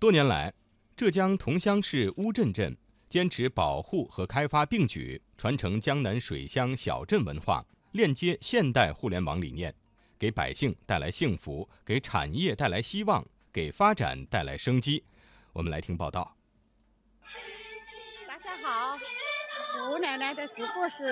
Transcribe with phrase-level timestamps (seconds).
[0.00, 0.50] 多年来，
[0.96, 2.74] 浙江桐乡市乌镇镇
[3.10, 7.62] 坚持保护和开发并举，传承江南水乡小镇文化，
[7.92, 9.74] 链接现代互联网理念，
[10.18, 15.04] 给百姓带来幸福，给产业带来希望，给发展带来生机。
[15.52, 16.34] 我们来听报道。
[18.26, 18.98] 大家好，
[19.90, 21.04] 吴奶奶的直播室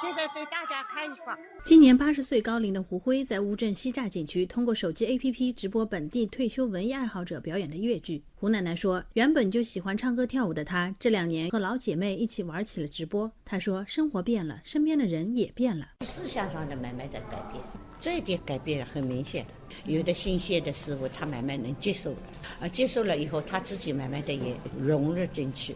[0.00, 1.36] 现在对大家开放。
[1.64, 8.22] 今年八十岁高龄的胡辉在乌镇西栅景区通过手机 APP 直播本地退休文艺爱好者表演的越剧。
[8.34, 13.30] 胡奶奶说，原本就喜欢唱歌跳舞的她，这两年和老姐妹一起玩起了直播。
[13.44, 15.88] 她说，生活变了，身边的人也变了。
[16.00, 17.62] 思想上的慢慢在改变，
[18.00, 19.52] 这一点改变很明显的。
[19.92, 22.16] 有的新鲜的事物，他慢慢能接受了，
[22.60, 25.74] 啊，接受了以后，他自己慢慢的也融入进去。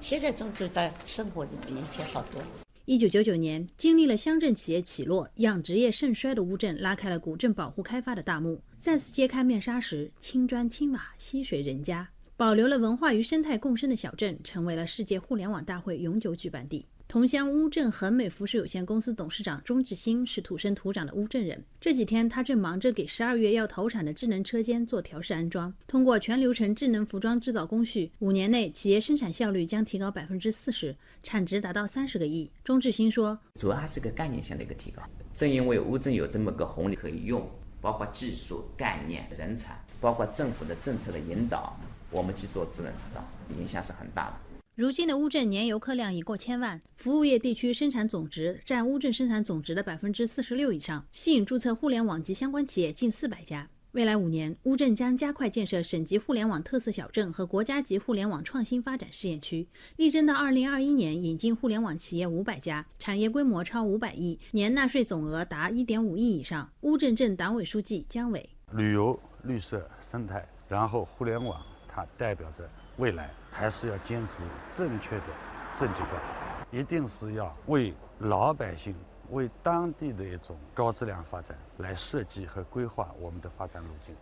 [0.00, 2.46] 现在总觉得生活比以前好多了。
[2.84, 8.62] 一九九九年，经历了乡镇企业起落、养殖业盛衰的乌镇，拉开了古镇保护开发的大幕。
[8.78, 16.86] 再次揭开面纱时，青砖青瓦，溪水人家，保留了文化与生态共生的小镇，成为了世界互联网大会永久举办地。
[17.08, 21.64] 桐乡乌镇恒美服饰有限公司董事长钟志新是土生土长的乌镇人。
[21.80, 25.72] 这几天，他正忙着给十二月要投产的智能车间做调试安装。
[25.86, 32.50] 通过全流程智能服装制造工序，五年内企业生产效率将提高百分之四十，产值达到三十个亿。
[32.62, 35.02] 钟志新说：“主要还是个概念性的一个提高。
[35.32, 37.48] 正因为乌镇有这么个红利可以用，
[37.80, 41.74] 包括技术、概念、人才，包括政府的政策的引导，
[42.10, 43.26] 我们去做智能制造，
[43.58, 44.34] 影响是很大的。”
[44.78, 53.68] 如今的乌镇年游客量已过千万，服务业地区生产总值占乌镇生产总值的百分之四十六以上，吸引注册互联网及相关企业近四百家。
[53.90, 66.70] 未来五年，乌镇将加快建设省级互联网特色小镇和国家级互联网创新发展试验区，力争到二零二一年引进互联网企业五百家，产业规模超五百亿，年纳税总额达一点五亿以上。
[66.82, 71.60] 乌镇镇党委书记姜伟：旅游、绿色、生态，然后互联网，
[72.16, 72.68] 代表着。
[72.96, 74.32] 未来还是要坚持
[74.76, 75.24] 正确的
[75.76, 76.20] 政绩观，
[76.72, 78.92] 一定是要为老百姓、
[79.30, 84.16] 为当地的一种高质量发展来设计和规划我们的发展路径。